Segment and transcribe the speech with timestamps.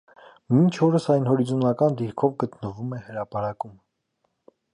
[0.53, 3.79] Մինչ օրս այն հորիզոնական դիրքով գտնվում է հրապարակում։